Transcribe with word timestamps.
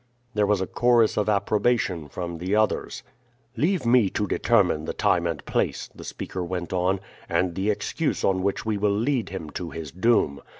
There 0.33 0.47
was 0.47 0.61
a 0.61 0.65
chorus 0.65 1.15
of 1.15 1.29
approbation 1.29 2.09
from 2.09 2.39
the 2.39 2.55
others. 2.55 3.03
"Leave 3.55 3.85
me 3.85 4.09
to 4.09 4.25
determine 4.25 4.85
the 4.85 4.95
time 4.95 5.27
and 5.27 5.45
place," 5.45 5.91
the 5.93 6.03
speaker 6.03 6.43
went 6.43 6.73
on, 6.73 6.99
"and 7.29 7.53
the 7.53 7.69
excuse 7.69 8.23
on 8.23 8.41
which 8.41 8.65
we 8.65 8.79
will 8.79 8.89
lead 8.97 9.29
him 9.29 9.51
to 9.51 9.69
his 9.69 9.91
doom. 9.91 10.41